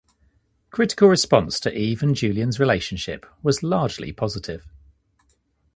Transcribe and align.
Critical 0.71 1.09
response 1.09 1.59
to 1.59 1.71
Eve 1.77 2.01
and 2.01 2.15
Julian's 2.15 2.59
relationship 2.59 3.23
was 3.43 3.61
largely 3.61 4.11
positive. 4.11 4.65